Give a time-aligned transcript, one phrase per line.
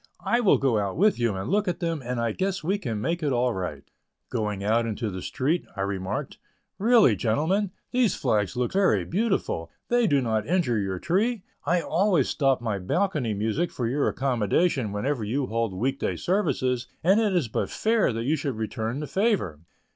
[0.25, 2.99] I will go out with you and look at them, and I guess we can
[2.99, 3.83] make it all right."
[4.31, 6.39] Going into the street I remarked:
[6.79, 12.29] "Really, gentlemen, these flags look very beautiful; they do not injure your tree; I always
[12.29, 17.35] stop my balcony music for your accommodation whenever you hold week day services, and it
[17.35, 19.59] is but fair that you should return the favor."